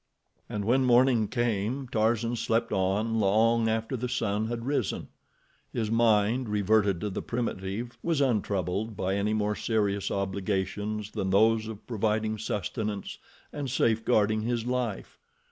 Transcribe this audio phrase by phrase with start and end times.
[0.49, 5.09] And when morning came Tarzan slept on long after the sun had risen.
[5.71, 11.67] His mind, reverted to the primitive, was untroubled by any more serious obligations than those
[11.67, 13.19] of providing sustenance,
[13.53, 15.19] and safeguarding his life.